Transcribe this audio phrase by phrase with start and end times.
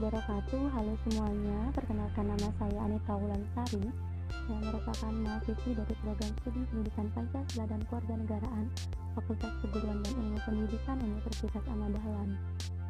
[0.00, 0.72] Wabarakatuh.
[0.72, 3.84] Halo semuanya, perkenalkan nama saya Anita Wulansari
[4.32, 8.72] Saya merupakan mahasiswi dari program studi pendidikan Pancasila dan Keluarga Negaraan
[9.12, 11.92] Fakultas Keguruan dan Ilmu Pendidikan Universitas Ahmad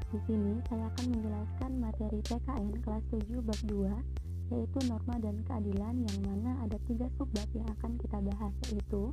[0.07, 5.95] Di sini saya akan menjelaskan materi PKN kelas 7 bab 2 yaitu norma dan keadilan
[6.07, 9.11] yang mana ada tiga subbab yang akan kita bahas yaitu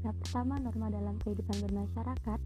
[0.00, 2.40] yang pertama norma dalam kehidupan bermasyarakat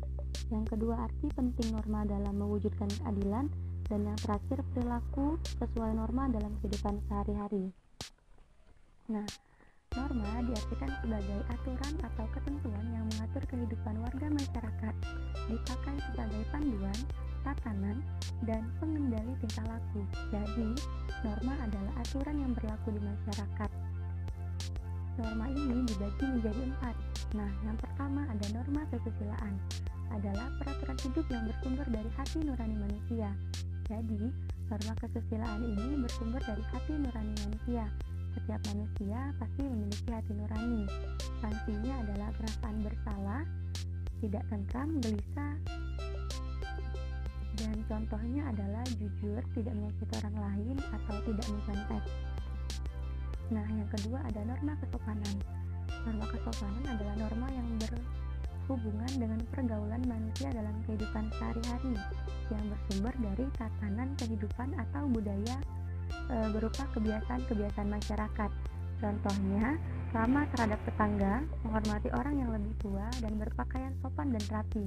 [0.50, 3.46] yang kedua arti penting norma dalam mewujudkan keadilan
[3.88, 7.72] dan yang terakhir perilaku sesuai norma dalam kehidupan sehari-hari
[9.08, 9.24] nah
[9.96, 14.94] norma diartikan sebagai aturan atau ketentuan yang mengatur kehidupan warga masyarakat
[15.48, 16.98] dipakai sebagai panduan
[17.42, 18.04] tatanan
[18.44, 20.68] dan pengendali tingkah laku jadi
[21.25, 23.70] norma adalah aturan yang berlaku di masyarakat
[25.18, 26.94] Norma ini dibagi menjadi empat.
[27.34, 29.58] Nah, yang pertama ada norma kesusilaan,
[30.14, 33.34] adalah peraturan hidup yang bersumber dari hati nurani manusia.
[33.89, 34.22] Jadi,
[34.69, 37.89] norma kesusilaan ini bersumber dari hati nurani manusia.
[38.36, 40.84] Setiap manusia pasti memiliki hati nurani.
[41.41, 43.42] Sanksinya adalah perasaan bersalah,
[44.20, 45.56] tidak tentram, gelisah,
[47.58, 52.02] dan contohnya adalah jujur, tidak menyakiti orang lain, atau tidak mencontek.
[53.50, 55.36] Nah, yang kedua ada norma kesopanan.
[56.06, 57.67] Norma kesopanan adalah norma yang
[58.69, 61.97] berhubungan dengan pergaulan manusia dalam kehidupan sehari-hari
[62.52, 65.56] yang bersumber dari tatanan kehidupan atau budaya
[66.28, 68.50] e, berupa kebiasaan-kebiasaan masyarakat.
[69.00, 69.80] Contohnya,
[70.12, 74.84] ramah terhadap tetangga, menghormati orang yang lebih tua, dan berpakaian sopan dan rapi.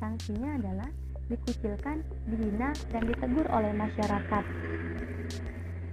[0.00, 0.88] Sanksinya adalah
[1.28, 4.44] dikucilkan, dihina, dan ditegur oleh masyarakat.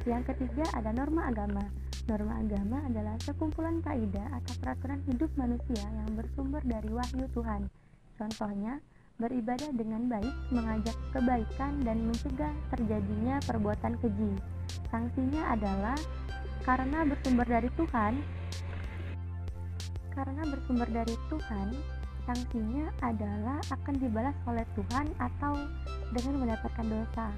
[0.08, 1.68] Yang ketiga ada norma agama.
[2.08, 7.68] Norma agama adalah sekumpulan kaidah atau peraturan hidup manusia yang bersumber dari wahyu Tuhan.
[8.16, 8.80] Contohnya,
[9.20, 14.40] beribadah dengan baik, mengajak kebaikan, dan mencegah terjadinya perbuatan keji.
[14.88, 16.00] Sanksinya adalah
[16.64, 18.24] karena bersumber dari Tuhan,
[20.16, 21.68] karena bersumber dari Tuhan,
[22.24, 25.60] sanksinya adalah akan dibalas oleh Tuhan atau
[26.16, 27.36] dengan mendapatkan dosa.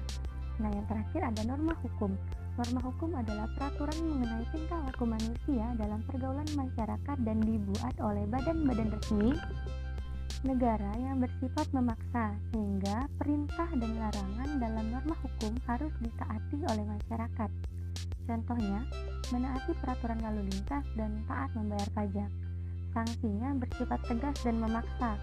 [0.62, 2.14] Nah, yang terakhir ada norma hukum.
[2.58, 8.90] Norma hukum adalah peraturan mengenai tingkah laku manusia dalam pergaulan masyarakat dan dibuat oleh badan-badan
[8.90, 9.32] resmi
[10.40, 17.50] negara yang bersifat memaksa sehingga perintah dan larangan dalam norma hukum harus ditaati oleh masyarakat.
[18.24, 18.80] Contohnya,
[19.28, 22.30] menaati peraturan lalu lintas dan taat membayar pajak.
[22.96, 25.20] Sanksinya bersifat tegas dan memaksa.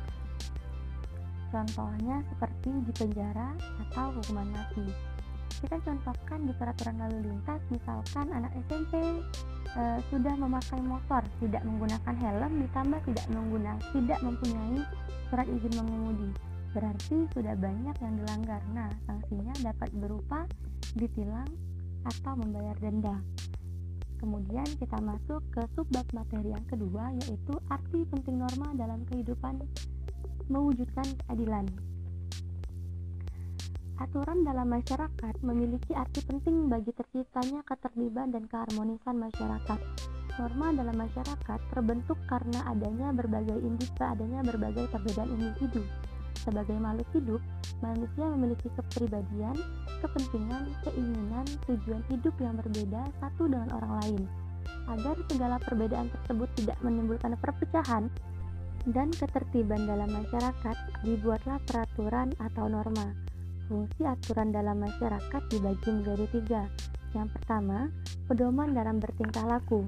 [1.49, 3.57] Contohnya seperti di penjara
[3.87, 5.06] atau hukuman mati
[5.57, 8.93] kita contohkan di peraturan lalu lintas misalkan anak SMP
[9.73, 14.79] e, sudah memakai motor tidak menggunakan helm ditambah tidak menggunakan tidak mempunyai
[15.27, 16.29] surat izin mengemudi.
[16.77, 18.61] Berarti sudah banyak yang dilanggar.
[18.71, 20.45] Nah sanksinya dapat berupa
[20.93, 21.49] ditilang
[22.05, 23.17] atau membayar denda.
[24.17, 29.61] Kemudian kita masuk ke subbab materi yang kedua yaitu arti penting norma dalam kehidupan
[30.49, 31.65] mewujudkan keadilan.
[33.97, 39.79] Aturan dalam masyarakat memiliki arti penting bagi terciptanya ketertiban dan keharmonisan masyarakat.
[40.37, 45.81] Norma dalam masyarakat terbentuk karena adanya berbagai individu, adanya berbagai perbedaan individu.
[46.37, 47.41] Sebagai makhluk hidup,
[47.81, 49.57] manusia memiliki kepribadian,
[50.05, 54.21] kepentingan, keinginan, tujuan hidup yang berbeda satu dengan orang lain.
[54.93, 58.13] Agar segala perbedaan tersebut tidak menimbulkan perpecahan
[58.93, 63.36] dan ketertiban dalam masyarakat, dibuatlah peraturan atau norma.
[63.67, 66.61] Fungsi aturan dalam masyarakat dibagi menjadi tiga.
[67.11, 67.91] Yang pertama,
[68.31, 69.83] pedoman dalam bertingkah laku.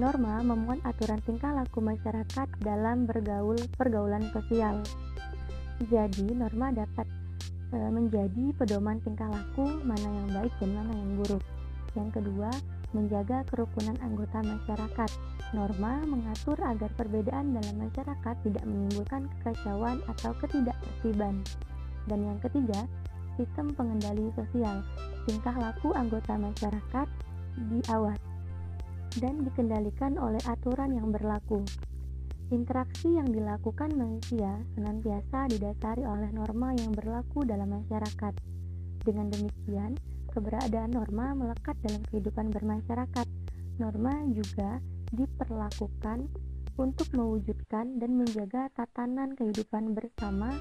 [0.00, 4.80] Norma memuat aturan tingkah laku masyarakat dalam bergaul pergaulan sosial.
[5.92, 7.04] Jadi, norma dapat
[7.68, 11.44] e, menjadi pedoman tingkah laku mana yang baik dan mana yang buruk.
[11.92, 12.48] Yang kedua,
[12.96, 15.10] menjaga kerukunan anggota masyarakat.
[15.52, 21.44] Norma mengatur agar perbedaan dalam masyarakat tidak menimbulkan kekacauan atau ketidaktertiban.
[22.10, 22.90] Dan yang ketiga,
[23.38, 24.82] sistem pengendali sosial.
[25.30, 27.06] Tingkah laku anggota masyarakat
[27.70, 28.18] diawat
[29.22, 31.62] dan dikendalikan oleh aturan yang berlaku.
[32.50, 38.34] Interaksi yang dilakukan manusia senantiasa didasari oleh norma yang berlaku dalam masyarakat.
[39.06, 39.94] Dengan demikian,
[40.34, 43.26] keberadaan norma melekat dalam kehidupan bermasyarakat.
[43.78, 44.82] Norma juga
[45.14, 46.26] diperlakukan
[46.74, 50.54] untuk mewujudkan dan menjaga tatanan kehidupan bersama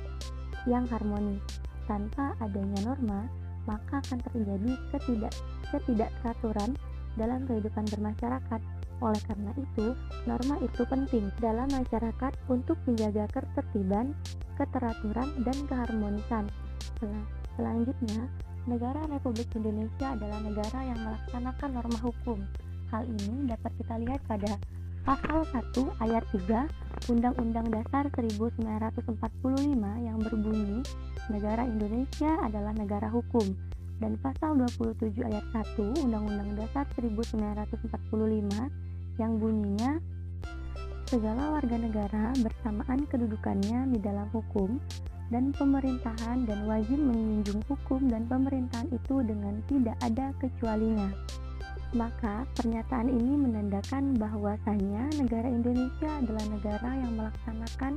[0.66, 1.40] yang harmonis.
[1.86, 3.30] Tanpa adanya norma,
[3.70, 5.34] maka akan terjadi ketidak
[5.70, 6.74] ketidakteraturan
[7.18, 8.62] dalam kehidupan bermasyarakat.
[9.00, 9.96] Oleh karena itu,
[10.28, 14.12] norma itu penting dalam masyarakat untuk menjaga ketertiban,
[14.60, 16.46] keteraturan, dan keharmonisan.
[17.56, 18.28] Selanjutnya,
[18.68, 22.40] negara Republik Indonesia adalah negara yang melaksanakan norma hukum.
[22.92, 24.60] Hal ini dapat kita lihat pada
[25.10, 29.10] Pasal 1 ayat 3 Undang-Undang Dasar 1945
[30.06, 30.86] yang berbunyi
[31.34, 33.58] negara Indonesia adalah negara hukum
[33.98, 37.90] dan pasal 27 ayat 1 Undang-Undang Dasar 1945
[39.18, 39.98] yang bunyinya
[41.10, 44.78] segala warga negara bersamaan kedudukannya di dalam hukum
[45.34, 51.10] dan pemerintahan dan wajib menjunjung hukum dan pemerintahan itu dengan tidak ada kecualinya.
[51.90, 57.94] Maka pernyataan ini menandakan bahwasanya negara Indonesia adalah negara yang melaksanakan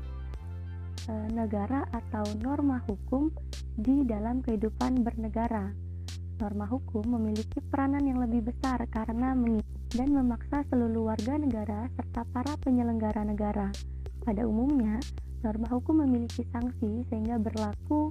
[1.08, 3.28] e, negara atau norma hukum
[3.76, 5.76] di dalam kehidupan bernegara
[6.42, 9.30] norma hukum memiliki peranan yang lebih besar karena
[9.94, 13.70] dan memaksa seluruh warga negara serta para penyelenggara negara.
[14.26, 14.98] Pada umumnya,
[15.46, 18.10] norma hukum memiliki sanksi sehingga berlaku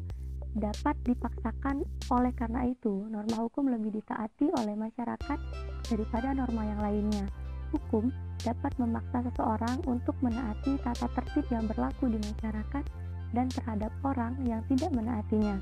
[0.56, 5.40] dapat dipaksakan oleh karena itu norma hukum lebih ditaati oleh masyarakat
[5.88, 7.26] daripada norma yang lainnya.
[7.72, 8.12] Hukum
[8.44, 12.84] dapat memaksa seseorang untuk menaati tata tertib yang berlaku di masyarakat
[13.32, 15.56] dan terhadap orang yang tidak menaatinya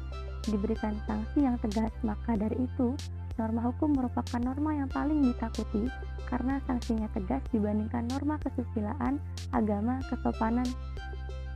[0.50, 2.98] diberikan sanksi yang tegas, maka dari itu
[3.38, 5.86] norma hukum merupakan norma yang paling ditakuti
[6.28, 9.22] karena sanksinya tegas dibandingkan norma kesusilaan,
[9.54, 10.66] agama, kesopanan.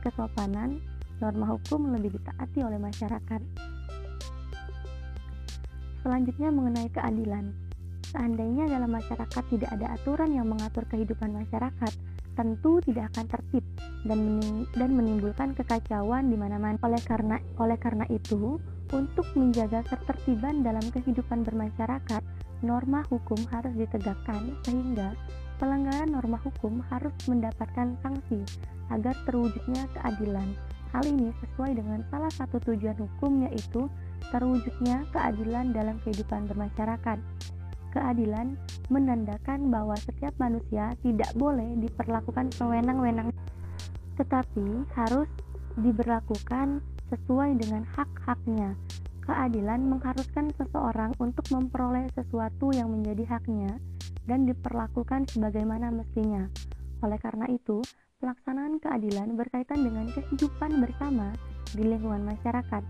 [0.04, 0.84] Kesopanan,
[1.24, 3.40] norma hukum lebih ditaati oleh masyarakat.
[6.04, 7.56] Selanjutnya mengenai keadilan.
[8.12, 11.92] Seandainya dalam masyarakat tidak ada aturan yang mengatur kehidupan masyarakat,
[12.36, 13.64] tentu tidak akan tertib
[14.04, 14.38] dan
[14.76, 16.76] dan menimbulkan kekacauan di mana-mana.
[16.84, 18.60] Oleh karena oleh karena itu,
[18.92, 22.22] untuk menjaga ketertiban dalam kehidupan bermasyarakat,
[22.60, 25.16] norma hukum harus ditegakkan sehingga
[25.56, 28.44] pelanggaran norma hukum harus mendapatkan sanksi
[28.92, 30.52] agar terwujudnya keadilan.
[30.94, 33.90] Hal ini sesuai dengan salah satu tujuan hukum yaitu
[34.30, 37.18] terwujudnya keadilan dalam kehidupan bermasyarakat.
[37.90, 38.54] Keadilan
[38.94, 43.34] menandakan bahwa setiap manusia tidak boleh diperlakukan sewenang-wenang
[44.14, 45.26] tetapi harus
[45.74, 46.78] diberlakukan
[47.10, 48.78] sesuai dengan hak-haknya.
[49.26, 53.82] Keadilan mengharuskan seseorang untuk memperoleh sesuatu yang menjadi haknya
[54.30, 56.46] dan diperlakukan sebagaimana mestinya.
[57.02, 57.80] Oleh karena itu,
[58.24, 61.36] pelaksanaan keadilan berkaitan dengan kehidupan bersama
[61.76, 62.80] di lingkungan masyarakat.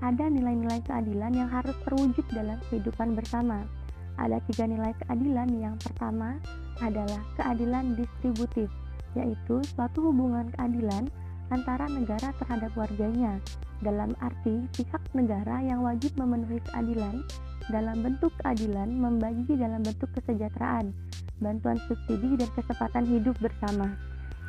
[0.00, 3.68] Ada nilai-nilai keadilan yang harus terwujud dalam kehidupan bersama.
[4.16, 5.52] Ada tiga nilai keadilan.
[5.60, 6.40] Yang pertama
[6.80, 8.72] adalah keadilan distributif,
[9.12, 11.04] yaitu suatu hubungan keadilan
[11.52, 13.36] antara negara terhadap warganya,
[13.84, 17.20] dalam arti pihak negara yang wajib memenuhi keadilan
[17.68, 20.96] dalam bentuk keadilan membagi dalam bentuk kesejahteraan,
[21.44, 23.92] bantuan subsidi dan kesempatan hidup bersama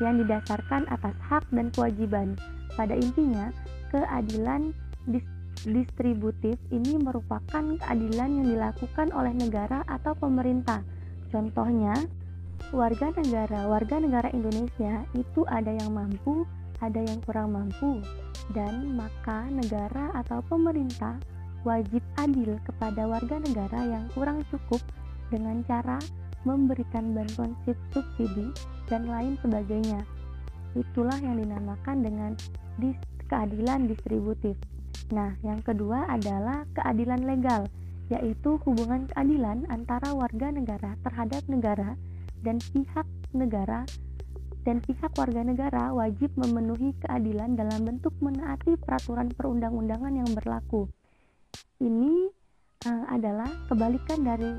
[0.01, 2.33] yang didasarkan atas hak dan kewajiban.
[2.73, 3.53] Pada intinya,
[3.93, 4.73] keadilan
[5.63, 10.81] distributif ini merupakan keadilan yang dilakukan oleh negara atau pemerintah.
[11.29, 11.93] Contohnya,
[12.73, 16.45] warga negara warga negara Indonesia itu ada yang mampu
[16.83, 18.03] ada yang kurang mampu,
[18.51, 21.15] dan maka negara atau pemerintah
[21.63, 24.83] wajib adil kepada warga negara yang kurang cukup
[25.31, 25.95] dengan cara
[26.43, 28.51] memberikan bantuan subsidi
[28.87, 30.03] dan lain sebagainya.
[30.77, 32.31] Itulah yang dinamakan dengan
[32.77, 32.97] dis
[33.27, 34.55] keadilan distributif.
[35.09, 37.65] Nah, yang kedua adalah keadilan legal,
[38.13, 41.97] yaitu hubungan keadilan antara warga negara terhadap negara
[42.43, 43.87] dan pihak negara
[44.63, 50.87] dan pihak warga negara wajib memenuhi keadilan dalam bentuk menaati peraturan perundang-undangan yang berlaku.
[51.83, 52.31] Ini
[52.87, 54.55] uh, adalah kebalikan dari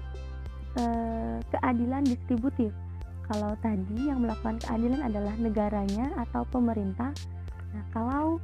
[0.78, 2.70] uh, keadilan distributif.
[3.24, 7.10] Kalau tadi yang melakukan keadilan adalah negaranya atau pemerintah,
[7.72, 8.36] nah kalau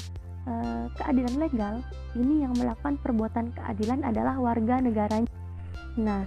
[0.48, 1.74] uh, keadilan legal
[2.16, 5.28] ini yang melakukan perbuatan keadilan adalah warga negaranya.
[6.00, 6.24] Nah,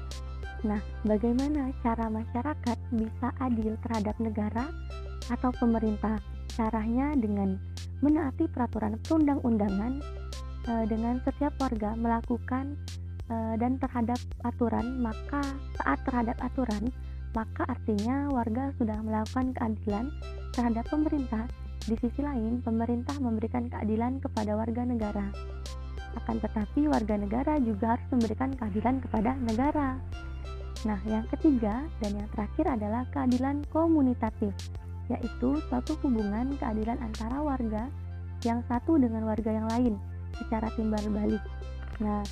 [0.62, 4.70] nah bagaimana cara masyarakat bisa adil terhadap negara
[5.32, 6.20] atau pemerintah.
[6.54, 7.58] Caranya dengan
[8.06, 9.94] menaati peraturan perundang-undangan
[10.70, 12.78] e, dengan setiap warga melakukan
[13.34, 15.42] e, dan terhadap aturan, maka
[15.82, 16.94] taat terhadap aturan,
[17.34, 20.14] maka artinya warga sudah melakukan keadilan
[20.54, 21.50] terhadap pemerintah.
[21.84, 25.28] Di sisi lain, pemerintah memberikan keadilan kepada warga negara.
[26.14, 29.98] Akan tetapi, warga negara juga harus memberikan keadilan kepada negara.
[30.86, 34.54] Nah, yang ketiga dan yang terakhir adalah keadilan komunitatif
[35.12, 37.92] yaitu suatu hubungan keadilan antara warga
[38.44, 39.94] yang satu dengan warga yang lain
[40.36, 41.44] secara timbal balik.
[42.00, 42.24] Nah,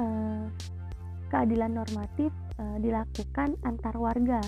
[0.00, 0.44] eh,
[1.28, 4.40] keadilan normatif eh, dilakukan antar warga.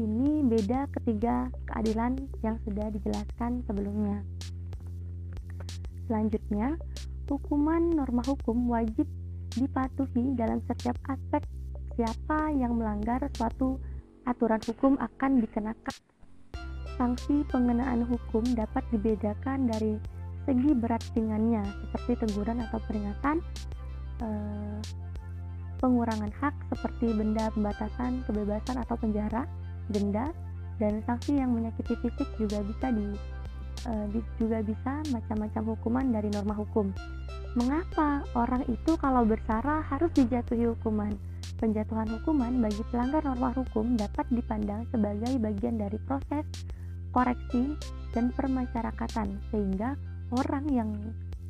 [0.00, 4.24] Ini beda ketiga keadilan yang sudah dijelaskan sebelumnya.
[6.08, 6.80] Selanjutnya,
[7.28, 9.06] hukuman norma hukum wajib
[9.54, 11.42] dipatuhi dalam setiap aspek
[11.98, 13.82] siapa yang melanggar suatu
[14.24, 15.96] aturan hukum akan dikenakan
[17.00, 19.96] sanksi pengenaan hukum dapat dibedakan dari
[20.48, 23.36] segi berat ringannya seperti teguran atau peringatan
[24.24, 24.80] eh,
[25.80, 29.48] pengurangan hak seperti benda pembatasan kebebasan atau penjara
[29.88, 30.30] denda
[30.76, 33.06] dan sanksi yang menyakiti fisik juga bisa di,
[34.12, 36.88] di juga bisa macam-macam hukuman dari norma hukum.
[37.58, 41.12] Mengapa orang itu kalau bersalah harus dijatuhi hukuman?
[41.60, 46.48] Penjatuhan hukuman bagi pelanggar norma hukum dapat dipandang sebagai bagian dari proses
[47.12, 47.76] koreksi
[48.16, 49.98] dan permasyarakatan sehingga
[50.34, 50.90] orang yang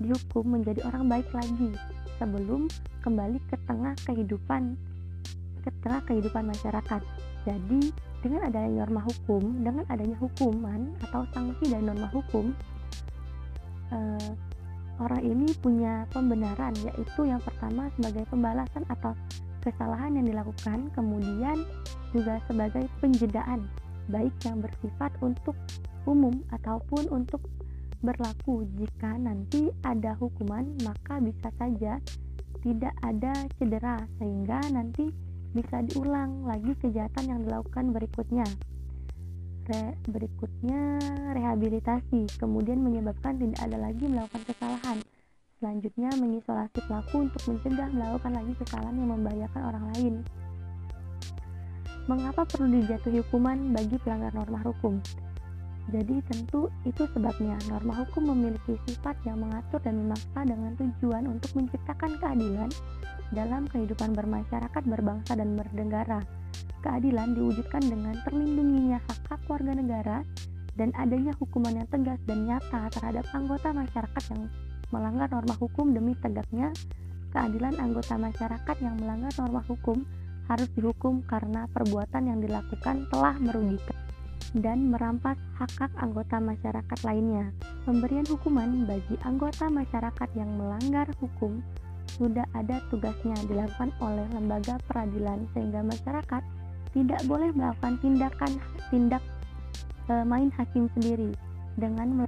[0.01, 1.77] dihukum menjadi orang baik lagi
[2.17, 2.69] sebelum
[3.05, 4.77] kembali ke tengah kehidupan
[5.61, 7.03] ke tengah kehidupan masyarakat.
[7.45, 12.53] Jadi dengan adanya norma hukum, dengan adanya hukuman atau sanksi dan norma hukum,
[13.93, 14.31] eh,
[15.01, 19.17] orang ini punya pembenaran, yaitu yang pertama sebagai pembalasan atas
[19.65, 21.65] kesalahan yang dilakukan, kemudian
[22.13, 23.69] juga sebagai penjedaan,
[24.09, 25.57] baik yang bersifat untuk
[26.09, 27.45] umum ataupun untuk
[28.01, 32.01] berlaku jika nanti ada hukuman maka bisa saja
[32.61, 35.13] tidak ada cedera sehingga nanti
[35.51, 38.47] bisa diulang lagi kejahatan yang dilakukan berikutnya.
[39.71, 40.99] Re, berikutnya
[41.35, 44.99] rehabilitasi, kemudian menyebabkan tidak ada lagi melakukan kesalahan.
[45.61, 50.15] Selanjutnya mengisolasi pelaku untuk mencegah melakukan lagi kesalahan yang membahayakan orang lain.
[52.09, 54.99] Mengapa perlu dijatuhi hukuman bagi pelanggar norma hukum?
[55.89, 61.51] Jadi tentu itu sebabnya norma hukum memiliki sifat yang mengatur dan memaksa dengan tujuan untuk
[61.57, 62.71] menciptakan keadilan
[63.33, 66.21] dalam kehidupan bermasyarakat, berbangsa, dan bernegara.
[66.85, 70.19] Keadilan diwujudkan dengan terlindunginya hak-hak warga negara
[70.77, 74.43] dan adanya hukuman yang tegas dan nyata terhadap anggota masyarakat yang
[74.91, 76.73] melanggar norma hukum demi tegaknya
[77.31, 80.03] keadilan anggota masyarakat yang melanggar norma hukum
[80.51, 83.95] harus dihukum karena perbuatan yang dilakukan telah merugikan
[84.57, 87.55] dan merampas hak-hak anggota masyarakat lainnya.
[87.87, 91.63] Pemberian hukuman bagi anggota masyarakat yang melanggar hukum
[92.19, 96.43] sudah ada tugasnya dilakukan oleh lembaga peradilan sehingga masyarakat
[96.91, 98.53] tidak boleh melakukan tindakan
[98.91, 99.23] tindak
[100.11, 101.31] e, main hakim sendiri
[101.79, 102.27] dengan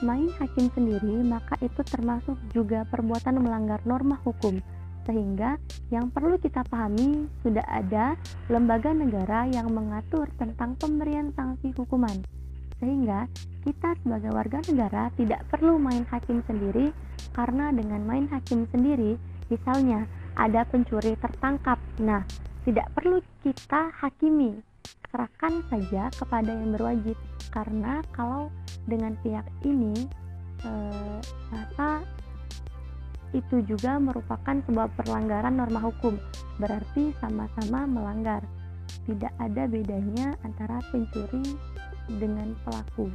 [0.00, 4.58] main hakim sendiri maka itu termasuk juga perbuatan melanggar norma hukum
[5.06, 5.58] sehingga
[5.90, 8.14] yang perlu kita pahami sudah ada
[8.46, 12.22] lembaga negara yang mengatur tentang pemberian sanksi hukuman.
[12.82, 13.30] Sehingga
[13.62, 16.90] kita sebagai warga negara tidak perlu main hakim sendiri
[17.30, 19.14] karena dengan main hakim sendiri
[19.46, 21.78] misalnya ada pencuri tertangkap.
[22.02, 22.26] Nah
[22.66, 24.58] tidak perlu kita hakimi.
[25.12, 27.14] Serahkan saja kepada yang berwajib.
[27.52, 28.48] Karena kalau
[28.88, 30.08] dengan pihak ini
[30.64, 31.20] eh,
[31.52, 32.00] maka
[33.32, 36.20] itu juga merupakan sebuah pelanggaran norma hukum
[36.60, 38.44] berarti sama-sama melanggar
[39.08, 41.42] tidak ada bedanya antara pencuri
[42.20, 43.08] dengan pelaku,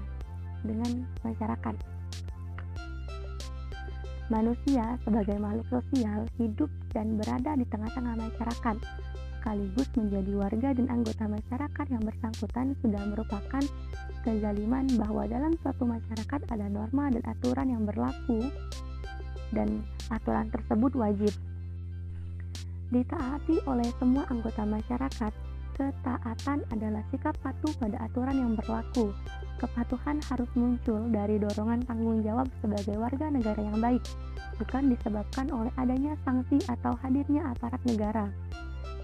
[0.66, 1.76] dengan masyarakat.
[4.28, 8.76] Manusia sebagai makhluk sosial hidup dan berada di tengah-tengah masyarakat,
[9.40, 13.64] sekaligus menjadi warga dan anggota masyarakat yang bersangkutan sudah merupakan
[14.28, 18.52] kezaliman bahwa dalam suatu masyarakat ada norma dan aturan yang berlaku
[19.56, 19.80] dan
[20.14, 21.34] aturan tersebut wajib
[22.88, 25.34] ditaati oleh semua anggota masyarakat
[25.78, 29.14] Ketaatan adalah sikap patuh pada aturan yang berlaku.
[29.62, 34.02] Kepatuhan harus muncul dari dorongan tanggung jawab sebagai warga negara yang baik,
[34.58, 38.26] bukan disebabkan oleh adanya sanksi atau hadirnya aparat negara.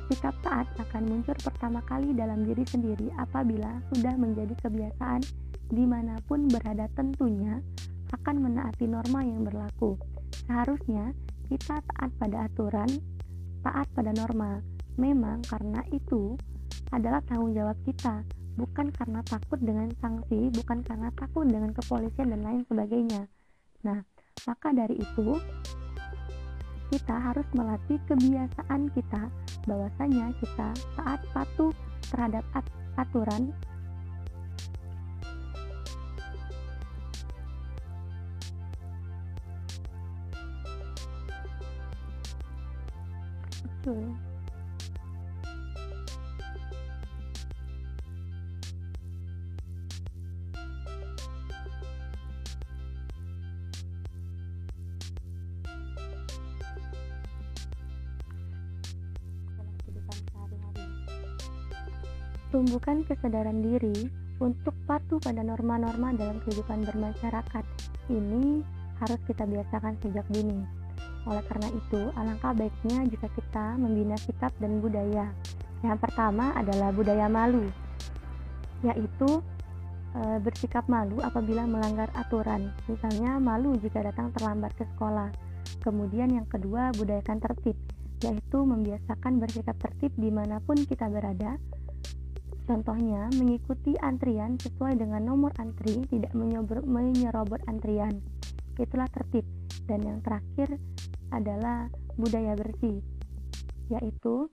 [0.10, 5.22] Sikap taat akan muncul pertama kali dalam diri sendiri apabila sudah menjadi kebiasaan
[5.70, 7.62] di mana pun berada tentunya
[8.18, 9.94] akan menaati norma yang berlaku.
[10.34, 11.14] Seharusnya
[11.48, 12.90] kita taat pada aturan,
[13.62, 14.60] taat pada norma.
[14.98, 16.38] Memang karena itu,
[16.94, 18.22] adalah tanggung jawab kita,
[18.58, 23.26] bukan karena takut dengan sanksi, bukan karena takut dengan kepolisian dan lain sebagainya.
[23.82, 24.00] Nah,
[24.46, 25.38] maka dari itu
[26.94, 29.26] kita harus melatih kebiasaan kita
[29.66, 31.74] bahwasanya kita saat patuh
[32.14, 32.46] terhadap
[33.02, 33.50] aturan
[43.84, 44.16] Betul.
[62.54, 67.66] tumbuhkan kesadaran diri untuk patuh pada norma-norma dalam kehidupan bermasyarakat.
[68.14, 68.62] Ini
[69.02, 70.83] harus kita biasakan sejak dini.
[71.24, 75.32] Oleh karena itu, alangkah baiknya jika kita membina sikap dan budaya.
[75.84, 77.68] Yang pertama adalah budaya malu,
[78.84, 79.44] yaitu
[80.16, 85.32] e, bersikap malu apabila melanggar aturan, misalnya malu jika datang terlambat ke sekolah.
[85.84, 87.76] Kemudian yang kedua, budayakan tertib,
[88.24, 91.60] yaitu membiasakan bersikap tertib di mana pun kita berada,
[92.64, 96.32] Contohnya, mengikuti antrian sesuai dengan nomor antri, tidak
[96.88, 98.24] menyerobot antrian.
[98.80, 99.44] Itulah tertib.
[99.84, 100.80] Dan yang terakhir
[101.34, 103.02] adalah budaya bersih,
[103.90, 104.48] yaitu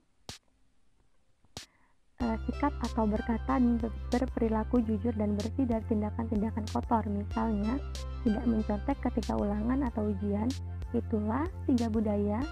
[2.21, 3.61] uh, sikap atau berkata
[4.09, 7.05] berperilaku jujur dan bersih dari tindakan-tindakan kotor.
[7.05, 7.77] Misalnya,
[8.25, 10.49] tidak mencontek ketika ulangan atau ujian.
[10.91, 12.43] Itulah tiga budaya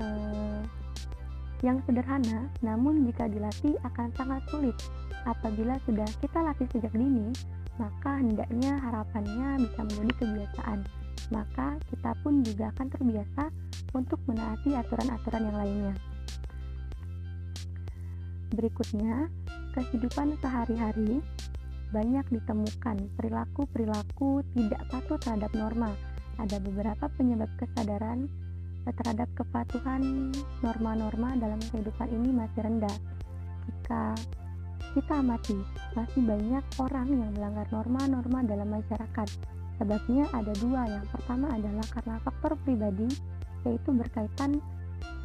[0.00, 0.62] uh,
[1.62, 4.76] yang sederhana, namun jika dilatih akan sangat sulit.
[5.24, 7.32] Apabila sudah kita latih sejak dini,
[7.80, 11.03] maka hendaknya harapannya bisa menjadi kebiasaan.
[11.32, 13.48] Maka kita pun juga akan terbiasa
[13.96, 15.94] untuk menaati aturan-aturan yang lainnya.
[18.54, 19.32] Berikutnya,
[19.74, 21.18] kehidupan sehari-hari
[21.90, 25.94] banyak ditemukan perilaku-perilaku tidak patuh terhadap norma.
[26.38, 28.26] Ada beberapa penyebab kesadaran
[28.84, 32.96] terhadap kepatuhan norma-norma dalam kehidupan ini masih rendah.
[33.64, 34.12] Jika
[34.92, 35.58] kita amati,
[35.96, 39.53] masih banyak orang yang melanggar norma-norma dalam masyarakat.
[39.78, 40.86] Sebabnya ada dua.
[40.86, 43.08] Yang pertama adalah karena faktor pribadi,
[43.66, 44.62] yaitu berkaitan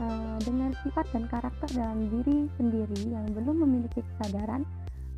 [0.02, 0.06] e,
[0.42, 4.66] dengan sifat dan karakter dalam diri sendiri yang belum memiliki kesadaran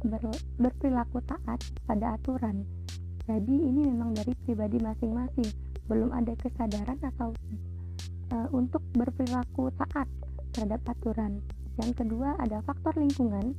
[0.03, 0.23] ber,
[0.57, 2.65] berperilaku taat pada aturan.
[3.29, 5.49] Jadi ini memang dari pribadi masing-masing,
[5.85, 7.31] belum ada kesadaran atau
[8.33, 10.09] uh, untuk berperilaku taat
[10.51, 11.39] terhadap aturan.
[11.77, 13.53] Yang kedua ada faktor lingkungan,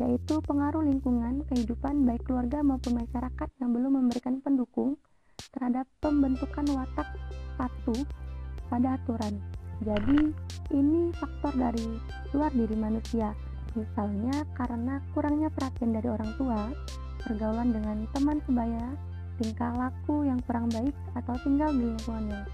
[0.00, 4.96] yaitu pengaruh lingkungan kehidupan baik keluarga maupun masyarakat yang belum memberikan pendukung
[5.52, 7.08] terhadap pembentukan watak
[7.60, 8.02] patuh
[8.72, 9.36] pada aturan.
[9.84, 10.32] Jadi,
[10.72, 12.00] ini faktor dari
[12.32, 13.36] luar diri manusia.
[13.72, 16.72] Misalnya karena kurangnya perhatian dari orang tua,
[17.24, 18.86] pergaulan dengan teman sebaya,
[19.40, 22.44] tingkah laku yang kurang baik atau tinggal di lingkungan yang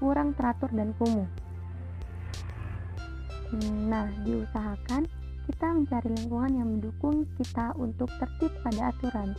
[0.00, 1.28] kurang teratur dan kumuh.
[3.86, 5.06] Nah, diusahakan
[5.44, 9.36] kita mencari lingkungan yang mendukung kita untuk tertib pada aturan.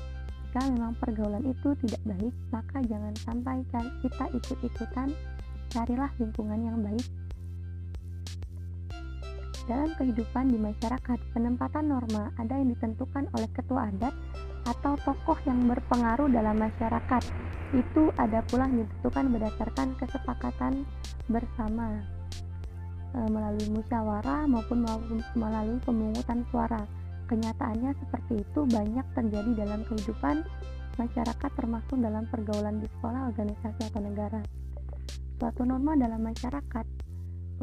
[0.55, 3.59] Jika memang pergaulan itu tidak baik, maka jangan sampai
[3.99, 5.11] kita ikut-ikutan.
[5.67, 7.03] Carilah lingkungan yang baik.
[9.67, 14.15] Dalam kehidupan di masyarakat, penempatan norma ada yang ditentukan oleh ketua adat
[14.63, 17.23] atau tokoh yang berpengaruh dalam masyarakat
[17.75, 20.87] itu ada pula yang ditentukan berdasarkan kesepakatan
[21.27, 21.99] bersama
[23.11, 24.87] e, melalui musyawarah maupun
[25.35, 26.87] melalui pemungutan suara.
[27.25, 30.45] Kenyataannya seperti itu banyak terjadi dalam kehidupan
[30.95, 34.41] masyarakat termasuk dalam pergaulan di sekolah, organisasi atau negara.
[35.41, 36.85] Suatu norma dalam masyarakat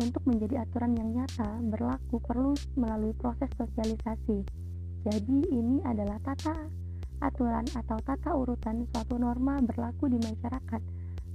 [0.03, 4.45] untuk menjadi aturan yang nyata berlaku perlu melalui proses sosialisasi.
[5.03, 6.55] Jadi ini adalah tata
[7.23, 10.83] aturan atau tata urutan suatu norma berlaku di masyarakat.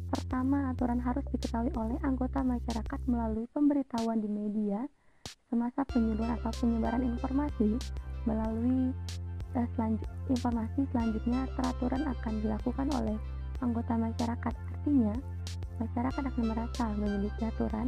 [0.08, 4.88] Pertama, aturan harus diketahui oleh anggota masyarakat melalui pemberitahuan di media
[5.48, 7.76] semasa penyuluhan atau penyebaran informasi
[8.28, 8.92] melalui
[9.74, 13.18] selanjut, informasi selanjutnya peraturan akan dilakukan oleh
[13.64, 14.54] anggota masyarakat.
[14.54, 15.16] Artinya,
[15.80, 17.88] masyarakat akan merasa memiliki aturan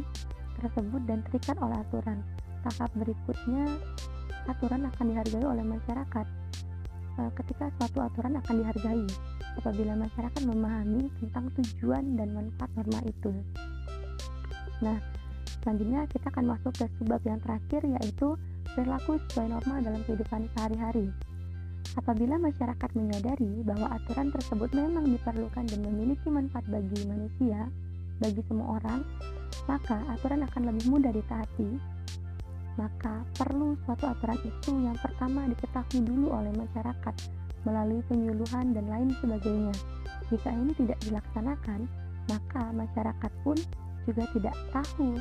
[0.58, 2.24] tersebut dan terikat oleh aturan.
[2.64, 3.68] Tahap berikutnya,
[4.48, 6.26] aturan akan dihargai oleh masyarakat
[7.20, 9.04] Eh, ketika suatu aturan akan dihargai
[9.60, 13.34] apabila masyarakat memahami tentang tujuan dan manfaat norma itu.
[14.80, 14.96] Nah,
[15.60, 18.40] selanjutnya kita akan masuk ke sebab yang terakhir yaitu
[18.74, 21.10] perilaku sesuai norma dalam kehidupan sehari-hari.
[21.98, 27.66] Apabila masyarakat menyadari bahwa aturan tersebut memang diperlukan dan memiliki manfaat bagi manusia,
[28.22, 29.02] bagi semua orang,
[29.66, 32.00] maka aturan akan lebih mudah ditaati
[32.80, 37.14] maka perlu suatu aturan itu yang pertama diketahui dulu oleh masyarakat
[37.68, 39.74] melalui penyuluhan dan lain sebagainya.
[40.32, 41.84] Jika ini tidak dilaksanakan,
[42.32, 43.58] maka masyarakat pun
[44.08, 45.18] juga tidak tahu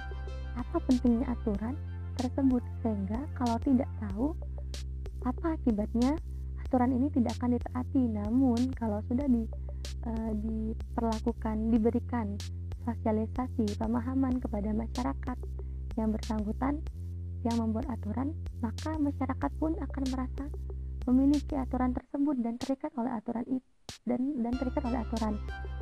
[0.56, 1.76] apa pentingnya aturan
[2.20, 4.36] tersebut sehingga kalau tidak tahu
[5.24, 6.20] apa akibatnya
[6.68, 9.48] aturan ini tidak akan ditaati namun kalau sudah di,
[10.04, 12.36] e, diperlakukan diberikan
[12.84, 15.38] sosialisasi pemahaman kepada masyarakat
[15.98, 16.80] yang bersangkutan
[17.48, 20.46] yang membuat aturan, maka masyarakat pun akan merasa
[21.08, 23.70] memiliki aturan tersebut dan terikat oleh aturan itu
[24.04, 25.34] dan dan terikat oleh aturan.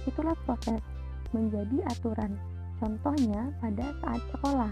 [0.05, 0.81] Itulah proses
[1.33, 2.37] menjadi aturan.
[2.77, 4.71] Contohnya pada saat sekolah.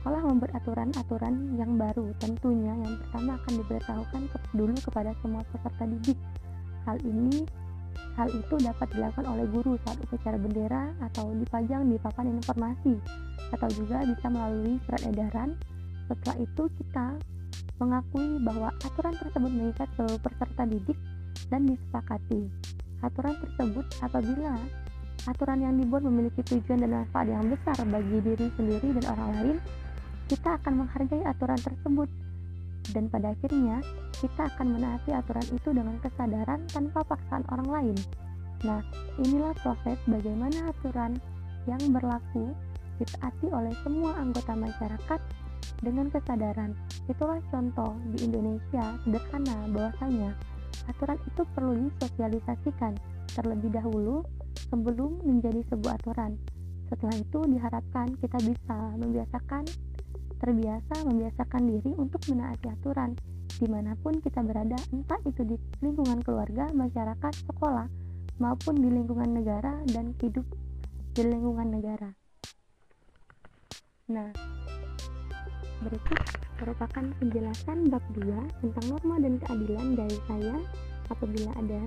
[0.00, 2.08] Sekolah membuat aturan-aturan yang baru.
[2.16, 4.22] Tentunya yang pertama akan diberitahukan
[4.56, 6.16] dulu kepada semua peserta didik.
[6.88, 7.44] Hal ini
[8.16, 12.96] Hal itu dapat dilakukan oleh guru saat upacara bendera atau dipajang di papan informasi
[13.52, 15.50] atau juga bisa melalui surat edaran.
[16.10, 17.06] Setelah itu kita
[17.80, 20.98] mengakui bahwa aturan tersebut mengikat seluruh peserta didik
[21.48, 22.50] dan disepakati.
[23.00, 24.52] Aturan tersebut apabila
[25.24, 29.56] aturan yang dibuat memiliki tujuan dan manfaat yang besar bagi diri sendiri dan orang lain,
[30.30, 32.06] kita akan menghargai aturan tersebut
[32.94, 33.82] dan pada akhirnya
[34.14, 37.98] kita akan menaati aturan itu dengan kesadaran tanpa paksaan orang lain.
[38.62, 38.78] Nah,
[39.18, 41.18] inilah proses bagaimana aturan
[41.66, 42.54] yang berlaku
[43.02, 45.20] ditaati oleh semua anggota masyarakat
[45.82, 46.78] dengan kesadaran.
[47.10, 50.30] Itulah contoh di Indonesia sederhana bahwasanya
[50.86, 52.94] aturan itu perlu disosialisasikan
[53.34, 54.22] terlebih dahulu
[54.70, 56.38] sebelum menjadi sebuah aturan.
[56.86, 59.62] Setelah itu diharapkan kita bisa membiasakan
[60.40, 63.12] terbiasa membiasakan diri untuk menaati aturan
[63.60, 67.86] di mana pun kita berada entah itu di lingkungan keluarga, masyarakat, sekolah
[68.40, 70.48] maupun di lingkungan negara dan hidup
[71.12, 72.16] di lingkungan negara.
[74.08, 74.32] Nah,
[75.84, 76.18] berikut
[76.60, 80.56] merupakan penjelasan bab 2 tentang norma dan keadilan dari saya.
[81.12, 81.80] Apabila ada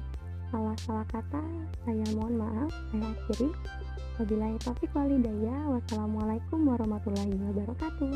[0.54, 1.42] salah-salah kata,
[1.88, 3.50] saya mohon maaf, saya akhiri.
[4.14, 5.74] Wabillahi taufiq walhidayah.
[5.74, 8.14] Wassalamualaikum warahmatullahi wabarakatuh.